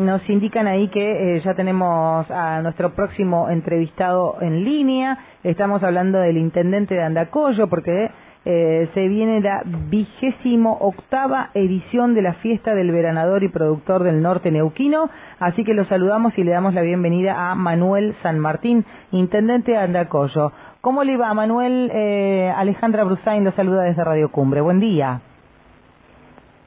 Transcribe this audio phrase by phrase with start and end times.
[0.00, 5.18] nos indican ahí que eh, ya tenemos a nuestro próximo entrevistado en línea.
[5.44, 8.10] Estamos hablando del intendente de Andacoyo porque
[8.44, 14.22] eh, se viene la vigésimo octava edición de la fiesta del veranador y productor del
[14.22, 15.10] norte neuquino.
[15.38, 19.78] Así que lo saludamos y le damos la bienvenida a Manuel San Martín, intendente de
[19.78, 20.52] Andacoyo.
[20.80, 21.90] ¿Cómo le va, Manuel?
[21.92, 24.62] Eh, Alejandra Brusain lo saluda desde Radio Cumbre.
[24.62, 25.20] Buen día.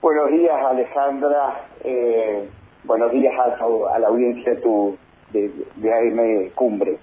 [0.04, 1.62] Buenos días, Alejandra.
[1.84, 2.50] Eh,
[2.94, 4.96] buenos días a, la audiencia tu,
[5.32, 6.98] de, de AM Cumbre.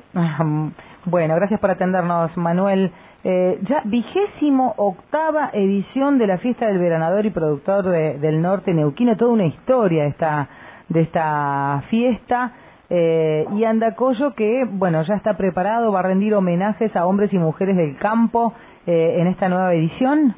[1.05, 2.93] bueno, gracias por atendernos, Manuel.
[3.25, 9.17] Eh, ya vigésimo octava edición de la fiesta del veranador y productor del norte neuquino,
[9.17, 10.48] toda una historia esta,
[10.89, 12.53] de esta fiesta.
[12.89, 17.39] Eh, y Andacoyo que, bueno, ya está preparado, va a rendir homenajes a hombres y
[17.39, 18.53] mujeres del campo
[18.87, 20.37] eh, en esta nueva edición.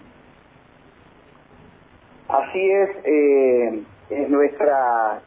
[2.28, 5.20] Así es, eh, es nuestra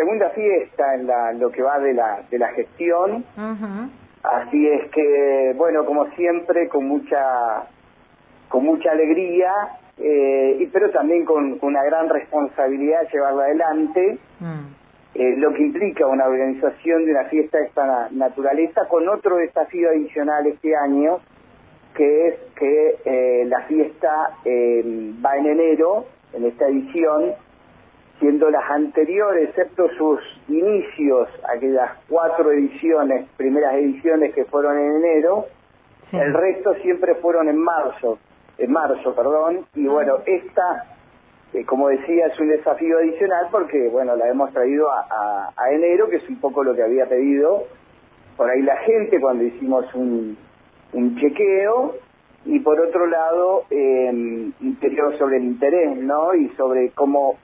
[0.00, 3.22] segunda fiesta en la, lo que va de la, de la gestión.
[4.22, 7.64] Así es que, bueno, como siempre, con mucha,
[8.48, 9.52] con mucha alegría,
[9.98, 14.18] eh, y, pero también con, una gran responsabilidad llevarla adelante.
[14.40, 14.80] Mm.
[15.12, 19.90] Eh, lo que implica una organización de una fiesta de esta naturaleza con otro desafío
[19.90, 21.18] adicional este año,
[21.94, 27.34] que es que eh, la fiesta eh, va en enero, en esta edición,
[28.20, 35.46] siendo las anteriores, excepto sus inicios, aquellas cuatro ediciones, primeras ediciones que fueron en enero,
[36.12, 38.18] el resto siempre fueron en marzo,
[38.58, 40.84] en marzo, perdón, y bueno, esta
[41.66, 46.28] como decía, es un desafío adicional porque, bueno, la hemos traído a, enero, que es
[46.28, 47.64] un poco lo que había pedido
[48.36, 50.36] por ahí la gente cuando hicimos un,
[51.20, 51.94] chequeo,
[52.46, 56.34] y por otro lado, eh, interior sobre el interés, ¿no?
[56.34, 57.36] Y sobre cómo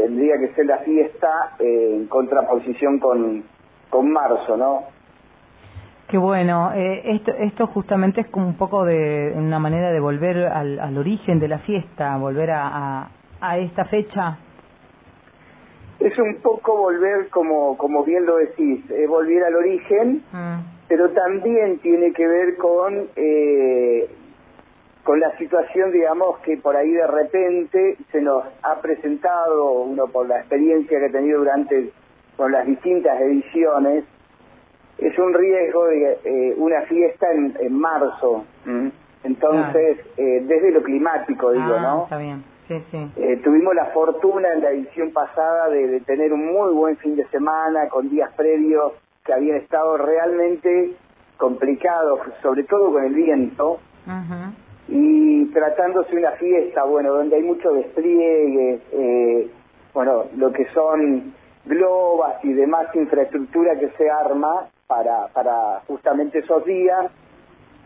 [0.00, 3.44] tendría que ser la fiesta eh, en contraposición con,
[3.90, 4.84] con marzo, ¿no?
[6.08, 10.38] Qué bueno, eh, esto, esto justamente es como un poco de una manera de volver
[10.46, 13.10] al, al origen de la fiesta, volver a,
[13.40, 14.38] a esta fecha?
[16.00, 20.88] Es un poco volver, como, como bien lo decís, es volver al origen, mm.
[20.88, 24.08] pero también tiene que ver con, eh,
[25.04, 30.28] con la situación, digamos, que por ahí de repente se nos ha presentado, uno por
[30.28, 31.92] la experiencia que ha tenido durante
[32.36, 34.04] con las distintas ediciones,
[34.98, 38.44] es un riesgo de eh, una fiesta en, en marzo.
[38.64, 38.88] Mm.
[39.24, 42.02] Entonces, eh, desde lo climático, digo, ah, ¿no?
[42.04, 42.44] Está bien.
[42.70, 47.26] Eh, tuvimos la fortuna en la edición pasada de, tener un muy buen fin de
[47.26, 48.92] semana con días previos
[49.24, 50.92] que habían estado realmente
[51.36, 53.80] complicados, sobre todo con el viento.
[54.90, 59.50] Y tratándose de una fiesta, bueno, donde hay mucho despliegue, eh,
[59.94, 61.32] bueno, lo que son
[61.64, 67.10] globas y demás infraestructura que se arma para, para justamente esos días.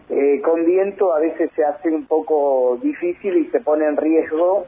[0.09, 4.66] Eh, con viento a veces se hace un poco difícil y se pone en riesgo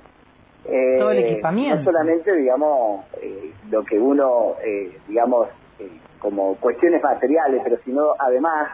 [0.68, 1.76] eh, todo el equipamiento.
[1.76, 5.48] No solamente, digamos, eh, lo que uno, eh, digamos,
[5.78, 8.70] eh, como cuestiones materiales, pero sino además,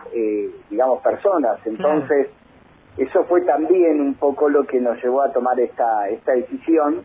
[0.70, 1.58] digamos, personas.
[1.66, 2.28] Entonces,
[2.96, 7.02] eso fue también un poco lo que nos llevó a tomar esta, esta decisión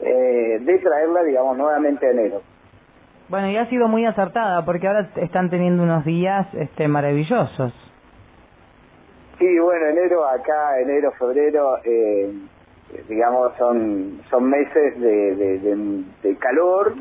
[0.00, 2.40] de traerla, digamos, nuevamente a enero.
[3.28, 7.72] Bueno, y ha sido muy acertada porque ahora están teniendo unos días este, maravillosos.
[9.38, 12.32] Sí, bueno, enero acá, enero, febrero, eh,
[13.08, 15.34] digamos, son, son meses de,
[16.22, 16.94] de, calor,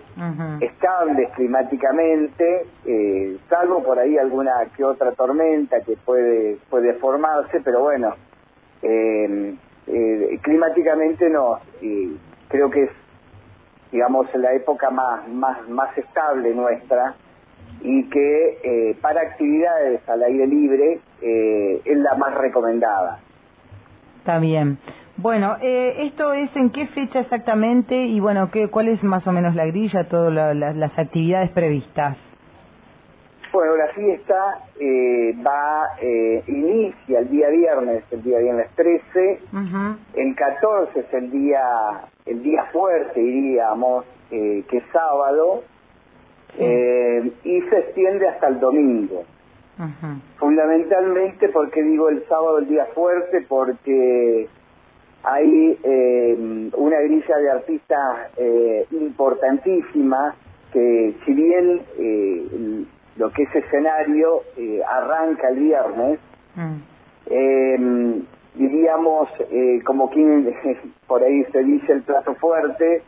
[0.61, 7.81] estables climáticamente, eh, salvo por ahí alguna que otra tormenta que puede, puede formarse, pero
[7.81, 8.13] bueno,
[8.81, 9.55] eh,
[9.87, 12.17] eh, climáticamente no, y
[12.47, 12.91] creo que es,
[13.91, 17.15] digamos, la época más, más, más estable nuestra
[17.81, 23.19] y que para actividades al aire libre es la más recomendada.
[24.19, 24.77] Está bien.
[25.23, 29.31] Bueno, eh, ¿esto es en qué fecha exactamente y bueno, qué, cuál es más o
[29.31, 32.17] menos la grilla, todas las actividades previstas?
[33.53, 34.35] Bueno, la fiesta
[34.77, 39.39] eh, va, eh, inicia el día viernes, el día viernes 13,
[40.15, 41.61] el 14 es el día,
[42.25, 45.63] el día fuerte, diríamos, eh, que es sábado,
[46.59, 49.23] eh, y se extiende hasta el domingo.
[50.35, 53.45] Fundamentalmente, porque digo el sábado el día fuerte?
[53.47, 54.49] Porque
[55.23, 60.35] hay eh, una grilla de artistas eh, importantísima
[60.73, 62.85] que si bien eh,
[63.15, 66.19] lo que es escenario eh, arranca el viernes,
[66.55, 66.75] mm.
[67.27, 68.21] eh,
[68.55, 69.29] diríamos
[69.85, 70.53] como quien
[71.07, 73.03] por ahí se dice el plato fuerte,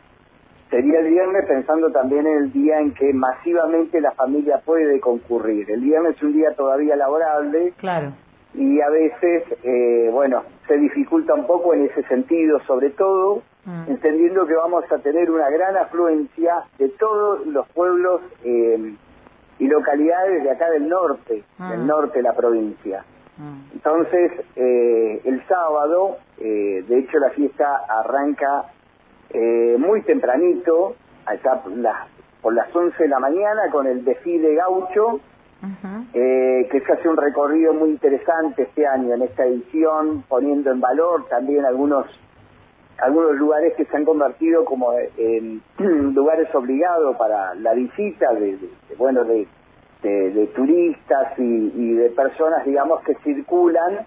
[0.70, 5.70] sería el viernes pensando también en el día en que masivamente la familia puede concurrir.
[5.70, 7.72] El viernes es un día todavía laborable.
[7.78, 8.12] Claro.
[8.54, 13.90] Y a veces, eh, bueno, se dificulta un poco en ese sentido, sobre todo mm.
[13.90, 18.94] entendiendo que vamos a tener una gran afluencia de todos los pueblos eh,
[19.58, 21.86] y localidades de acá del norte, del mm.
[21.86, 23.04] norte de la provincia.
[23.36, 23.74] Mm.
[23.74, 28.66] Entonces, eh, el sábado, de hecho la fiesta arranca
[29.30, 30.96] eh, muy tempranito,
[31.26, 32.08] allá por las,
[32.40, 35.20] por las 11 de la mañana, con el desfile gaucho,
[36.18, 40.80] eh, que se hace un recorrido muy interesante este año en esta edición, poniendo en
[40.80, 42.06] valor también algunos
[42.98, 45.60] algunos lugares que se han convertido como en
[46.14, 48.58] lugares obligados para la visita de,
[48.96, 49.46] bueno de,
[50.00, 54.06] de, turistas y, de personas digamos que circulan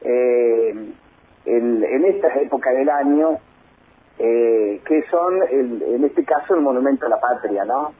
[0.00, 0.92] eh,
[1.44, 3.38] en, en estas épocas del año
[4.18, 7.92] eh, que son, en este caso, el Monumento a la Patria, ¿no?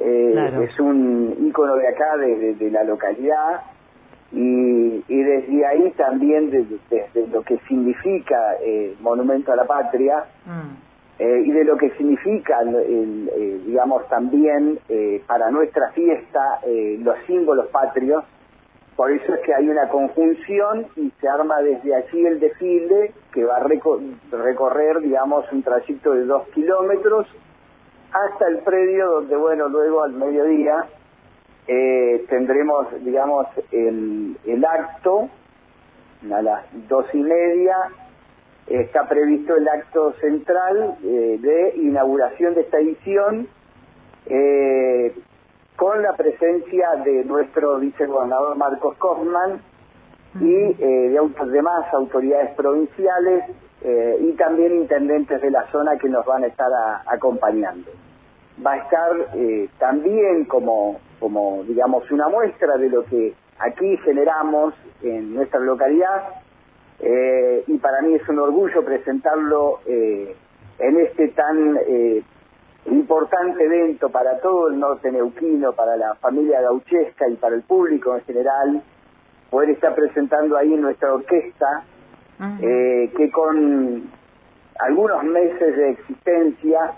[0.00, 3.62] Eh, es un ícono de acá, de, la localidad,
[4.32, 11.22] y, y, desde ahí también, desde, lo que significa eh, Monumento a la Patria, mm.
[11.22, 12.58] y de lo que significa,
[13.66, 14.78] digamos, también
[15.26, 18.24] para nuestra fiesta los símbolos patrios,
[18.96, 23.44] por eso es que hay una conjunción y se arma desde allí el desfile que
[23.44, 27.26] va a recorrer, digamos, un trayecto de dos kilómetros
[28.12, 30.84] hasta el predio donde, bueno, luego al mediodía
[31.66, 35.28] eh, tendremos, digamos, el, el acto
[36.30, 37.76] a las dos y media.
[38.66, 43.48] Está previsto el acto central eh, de inauguración de esta edición.
[44.26, 45.14] Eh,
[45.76, 49.60] con la presencia de nuestro vicegobernador Marcos Kosman
[50.38, 53.44] y de demás autoridades provinciales
[53.84, 56.70] eh, y también intendentes de la zona que nos van a estar
[57.06, 57.90] acompañando.
[58.64, 64.74] Va a estar eh, también como, como, digamos, una muestra de lo que aquí generamos
[65.02, 66.42] en nuestra localidad
[67.66, 71.76] y para mí es un orgullo presentarlo en este tan
[72.86, 78.14] importante evento para todo el norte neuquino, para la familia gauchesca y para el público
[78.16, 78.82] en general,
[79.50, 81.84] poder estar presentando ahí nuestra orquesta,
[82.60, 84.10] eh, que con
[84.80, 86.92] algunos meses de existencia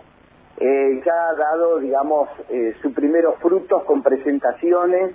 [0.56, 5.14] eh, ya ha dado, digamos, eh, sus primeros frutos con presentaciones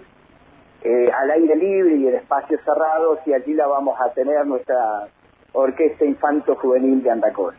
[0.81, 5.09] al aire libre y en espacios cerrados, y allí la vamos a tener nuestra
[5.51, 7.53] orquesta infanto juvenil de Andacor.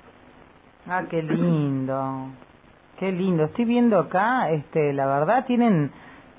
[0.88, 2.28] Ah, qué lindo.
[2.98, 3.44] Qué lindo.
[3.44, 5.90] Estoy viendo acá, este, la verdad tienen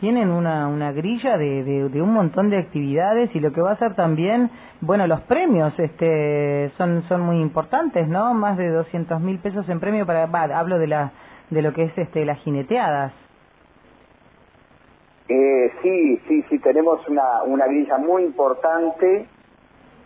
[0.01, 3.77] tienen una, una grilla de, de, un montón de actividades y lo que va a
[3.77, 4.49] ser también,
[4.81, 8.33] bueno, los premios este, son, son muy importantes, ¿no?
[8.33, 10.23] Más de 200 mil pesos en premio para,
[10.59, 11.11] hablo de, la,
[11.51, 13.13] de lo que es este, las jineteadas.
[15.29, 19.27] Eh, sí, sí, sí, tenemos una, una grilla muy importante.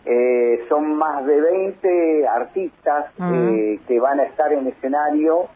[0.04, 5.48] Eh, son más de 20 artistas eh, que van a estar en escenario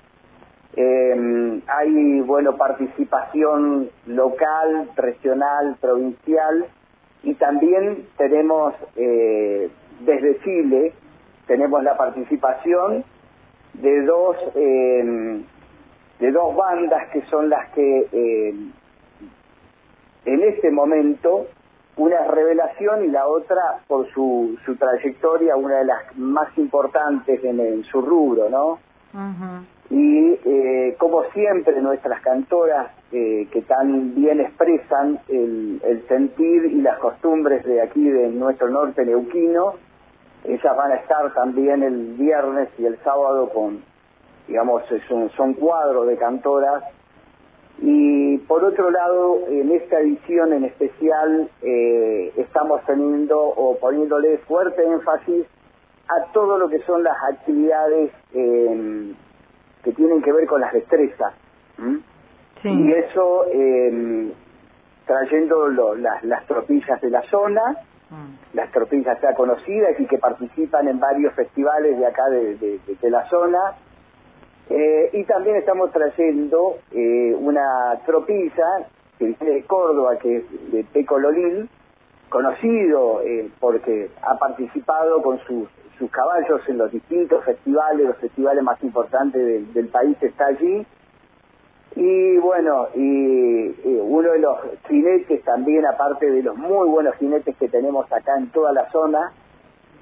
[0.76, 6.67] eh, hay, bueno, participación local, regional, provincial
[7.22, 9.70] y también tenemos eh,
[10.00, 10.93] desde Chile,
[11.46, 13.05] tenemos la participación
[13.75, 15.43] de dos, eh,
[16.20, 18.55] de dos bandas que son las que eh,
[20.25, 21.47] en este momento
[21.97, 27.42] una es Revelación y la otra por su, su trayectoria, una de las más importantes
[27.45, 28.78] en, su rubro, ¿no?
[29.90, 36.99] Y eh, como siempre nuestras cantoras eh, que tan bien expresan el, sentir y las
[36.99, 39.75] costumbres de aquí de nuestro norte neuquino,
[40.45, 43.83] ellas van a estar también el viernes y el sábado con,
[44.47, 46.85] digamos, son, son cuadros de cantoras.
[47.83, 54.85] Y por otro lado, en esta edición en especial eh, estamos teniendo o poniéndole fuerte
[54.85, 55.47] énfasis
[56.17, 61.35] a todo lo que son las actividades que tienen que ver con las destrezas.
[62.62, 64.33] Y eso eh,
[65.07, 67.62] trayendo las, las tropillas de la zona,
[68.11, 68.55] mm.
[68.55, 73.29] las tropillas ya conocidas y que participan en varios festivales de acá de, de, la
[73.29, 73.59] zona.
[74.69, 78.87] Eh, y también estamos trayendo eh, una tropilla
[79.19, 81.69] que viene de Córdoba, que es de Peco Lolín,
[82.29, 85.69] conocido eh, porque ha participado con sus
[86.00, 90.85] sus caballos en los distintos festivales, los festivales más importantes del, país está allí.
[91.95, 97.69] Y bueno, y, uno de los jinetes también, aparte de los muy buenos jinetes que
[97.69, 99.33] tenemos acá en toda la zona,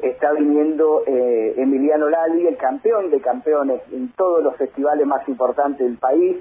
[0.00, 5.84] está viniendo eh, Emiliano Lali, el campeón de campeones en todos los festivales más importantes
[5.84, 6.36] del país,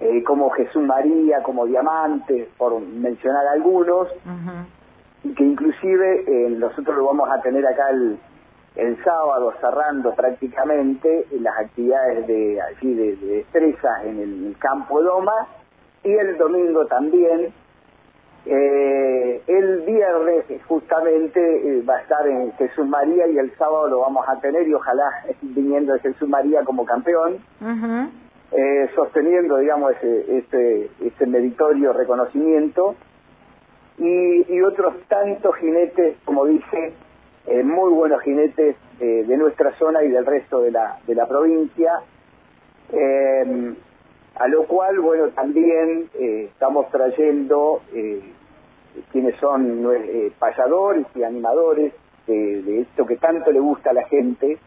[0.00, 4.08] eh, como Jesús María, como Diamante, por mencionar algunos,
[5.22, 8.18] y que inclusive eh, nosotros lo vamos a tener acá el,
[8.76, 15.48] el sábado cerrando prácticamente las actividades de allí de, de destrezas en el campo Doma
[16.04, 17.52] y el domingo también
[18.50, 24.00] eh, el viernes justamente eh, va a estar en Jesús María y el sábado lo
[24.00, 25.04] vamos a tener y ojalá
[25.42, 27.38] viniendo de Jesús María como campeón,
[28.52, 32.94] eh, sosteniendo, digamos, ese, ese, ese meritorio reconocimiento.
[33.98, 36.94] Y, y, otros tantos jinetes, como dije,
[37.46, 42.00] eh, muy buenos jinetes de nuestra zona y del resto de la, de la provincia.
[44.34, 47.80] a lo cual, bueno, también estamos trayendo
[49.12, 51.92] quienes son eh, payadores y animadores
[52.26, 54.58] de, esto que tanto le gusta a la gente,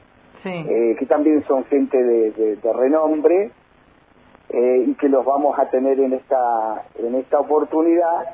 [0.44, 3.52] eh, que también son gente de, renombre
[4.50, 8.34] eh, y que los vamos a tener en esta en esta oportunidad,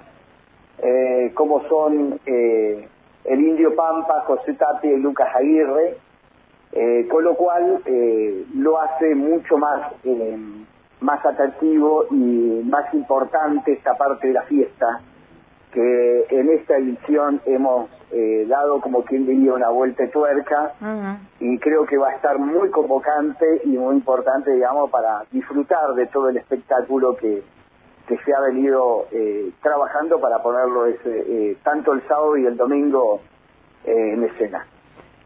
[0.82, 2.20] eh, como son
[3.28, 5.98] el Indio Pampa, José Tapia y Lucas Aguirre,
[7.10, 7.82] con lo cual
[8.56, 9.92] lo hace mucho más
[11.00, 15.02] más atractivo y más importante esta parte de la fiesta
[15.72, 20.74] que en esta edición hemos eh, dado como quien diría una vuelta de tuerca
[21.40, 26.08] y creo que va a estar muy convocante y muy importante, digamos, para disfrutar de
[26.08, 27.44] todo el espectáculo que,
[28.38, 33.22] ha venido eh, trabajando para ponerlo ese, eh, tanto el sábado y el domingo
[33.84, 34.66] en escena.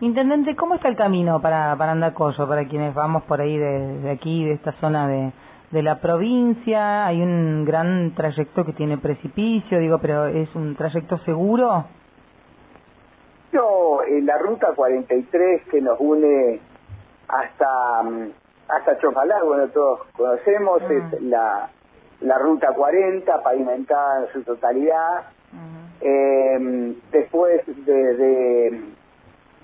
[0.01, 4.11] Intendente, ¿cómo está el camino para, para Andacollo, para quienes vamos por ahí de, de
[4.11, 5.31] aquí, de esta zona de,
[5.71, 11.17] de la provincia, hay un gran trayecto que tiene precipicio, digo, pero ¿es un trayecto
[11.19, 11.85] seguro?
[13.51, 16.59] No, en la ruta 43 que nos une
[17.27, 18.31] hasta mm,
[18.71, 21.17] hasta Chocalá, bueno, todos conocemos, es ah.
[21.21, 21.69] la,
[22.21, 25.23] la ruta 40, pavimentada en su totalidad.
[26.01, 28.81] eh, después desde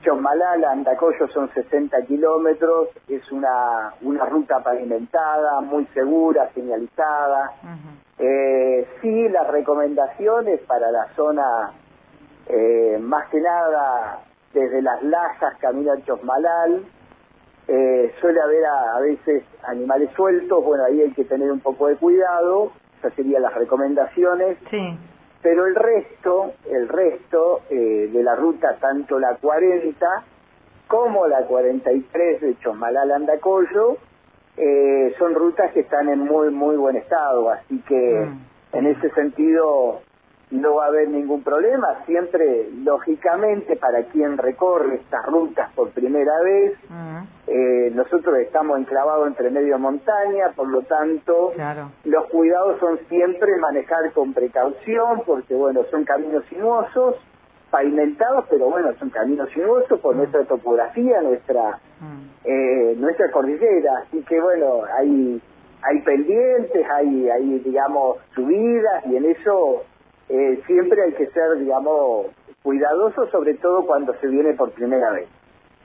[0.04, 7.52] Chosmalala, Andacoyo son 60 kilómetros, es una, una ruta pavimentada, muy segura, señalizada.
[8.20, 11.72] eh, sí, las recomendaciones para la zona,
[12.48, 14.20] eh, más que nada
[14.54, 16.84] desde las Lajas, camino a Chosmalal,
[17.68, 21.96] eh, suele haber a, veces animales sueltos, bueno, ahí hay que tener un poco de
[21.96, 24.58] cuidado, esas serían las recomendaciones.
[24.70, 24.98] Sí
[25.42, 30.06] pero el resto, el resto eh, de la ruta, tanto la 40
[30.88, 33.98] como la 43 de Chosmalal Andacollo,
[34.56, 38.78] eh, son rutas que están en muy, muy buen estado, así que mm.
[38.78, 40.02] en ese sentido
[40.50, 42.04] no va a haber ningún problema.
[42.06, 47.18] Siempre, lógicamente, para quien recorre estas rutas por primera vez, mm.
[47.48, 51.52] eh, nosotros estamos enclavados entre medio montaña, por lo tanto,
[52.06, 57.16] los cuidados son siempre manejar con precaución, porque, bueno, son caminos sinuosos,
[57.70, 60.18] pavimentados, pero bueno, son caminos sinuosos por mm.
[60.20, 62.30] nuestra topografía, nuestra mm.
[62.46, 65.42] eh, nuestra cordillera, así que bueno, hay
[65.84, 69.84] hay pendientes, hay hay digamos subidas y en eso
[70.30, 72.28] eh, siempre hay que ser, digamos,
[72.64, 75.30] cuidadoso, sobre todo cuando se viene por primera vez.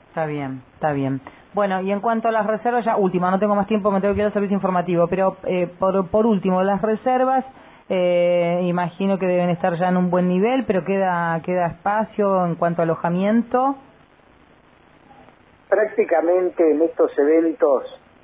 [0.09, 1.21] Está bien, está bien.
[1.53, 4.13] Bueno, y en cuanto a las reservas, ya última, no tengo más tiempo, me tengo
[4.13, 7.45] que ir al servicio informativo, pero eh, por, por último, las reservas,
[7.89, 12.55] eh, imagino que deben estar ya en un buen nivel, pero queda, queda espacio en
[12.55, 13.75] cuanto a alojamiento.
[15.69, 17.83] Prácticamente en estos eventos,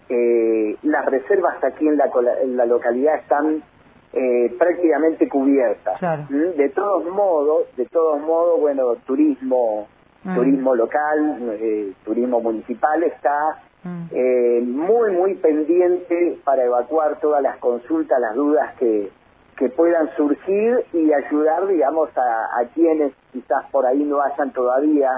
[0.10, 2.10] eh, las reservas aquí en la,
[2.42, 3.64] en la localidad están
[4.14, 6.26] eh, prácticamente cubierta.
[6.30, 6.58] ¿Mm?
[6.58, 9.88] De todos modos, de todos modos, bueno, turismo,
[10.24, 10.36] mm.
[10.36, 13.38] turismo local, eh, turismo municipal está
[13.84, 14.04] mm.
[14.12, 19.12] eh, muy, muy pendiente para evacuar todas las consultas, las dudas que,
[19.58, 25.10] que puedan surgir y ayudar, digamos, a, a quienes quizás por ahí no hayan todavía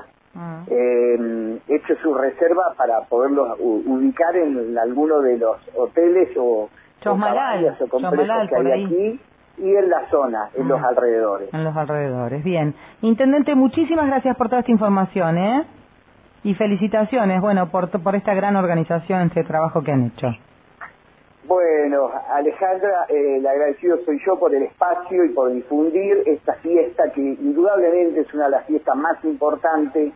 [0.70, 6.70] eh, hecho su reserva para poderlos ubicar en alguno de los hoteles o
[7.02, 8.86] Chosmalal, Chosmalal por ahí.
[8.86, 9.20] aquí
[9.58, 11.54] y en la zona, en los alrededores.
[11.54, 12.74] En los alrededores, bien.
[13.02, 15.66] Intendente, muchísimas gracias por toda esta información, ¿eh?
[16.44, 20.28] Y felicitaciones, bueno, por, por esta gran organización, este trabajo que han hecho.
[21.46, 27.12] Bueno, Alejandra, eh, el agradecido soy yo por el espacio y por difundir esta fiesta
[27.14, 30.14] que indudablemente es una de las fiestas más importantes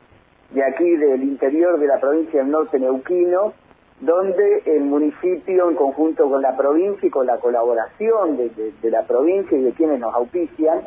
[0.52, 3.54] de aquí, del interior de la provincia del norte neuquino,
[4.00, 9.58] donde el municipio, en conjunto con la provincia y con la colaboración de, la provincia
[9.58, 10.82] y de quienes nos auspician,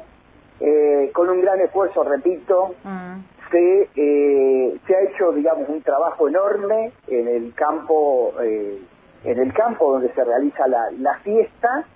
[0.60, 3.16] eh, con un gran esfuerzo, repito, mm.
[3.50, 8.78] se, eh, se ha hecho, digamos, un trabajo enorme en el campo, eh,
[9.24, 11.86] en el campo donde se realiza la, la fiesta,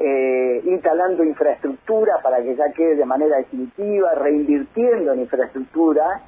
[0.00, 6.22] eh, instalando infraestructura para que ya quede de manera definitiva, reinvirtiendo en infraestructura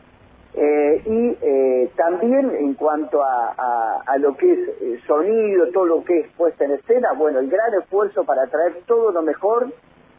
[0.55, 6.05] eh, y eh, también en cuanto a, a, lo que es eh, sonido, todo lo
[6.05, 9.69] que es puesta en escena, bueno, el gran esfuerzo para traer todo lo mejor,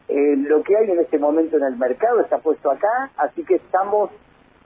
[0.07, 3.55] eh, lo que hay en este momento en el mercado está puesto acá, así que
[3.55, 4.09] estamos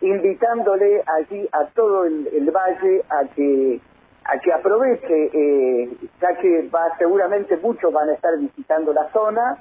[0.01, 3.81] invitándole allí a todo el, el valle a que
[4.27, 9.57] a que aproveche, eh, ya que va seguramente muchos van a estar visitando la zona,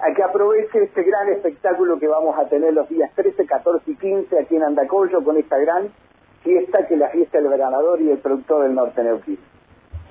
[0.00, 3.96] a que aproveche este gran espectáculo que vamos a tener los días 13, 14 y
[3.96, 5.88] 15 aquí en Andacollo con esta gran
[6.42, 9.38] fiesta que es la fiesta del veranador y el productor del norte neuquino.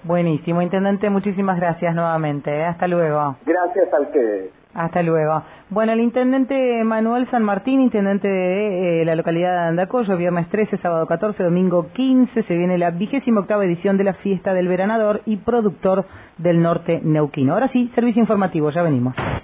[0.03, 2.51] Buenísimo, intendente, muchísimas gracias nuevamente.
[2.51, 2.65] ¿eh?
[2.65, 3.37] Hasta luego.
[3.45, 4.51] Gracias a ustedes.
[4.73, 5.43] Hasta luego.
[5.69, 10.77] Bueno, el intendente Manuel San Martín, intendente de eh, la localidad de Andacollo, viernes 13,
[10.77, 15.21] sábado 14, domingo 15, se viene la vigésima octava edición de la fiesta del veranador
[15.25, 16.05] y productor
[16.37, 17.53] del norte neuquino.
[17.53, 19.15] Ahora sí, servicio informativo, ya venimos.